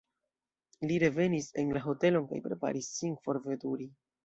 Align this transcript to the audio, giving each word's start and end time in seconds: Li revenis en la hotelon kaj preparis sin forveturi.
Li 0.91 0.97
revenis 1.03 1.51
en 1.65 1.69
la 1.77 1.83
hotelon 1.85 2.27
kaj 2.33 2.41
preparis 2.49 2.91
sin 2.97 3.17
forveturi. 3.29 3.91